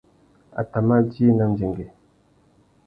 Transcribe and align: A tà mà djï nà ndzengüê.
A 0.59 0.61
tà 0.71 0.79
mà 0.87 0.97
djï 1.07 1.25
nà 1.37 1.45
ndzengüê. 1.51 1.89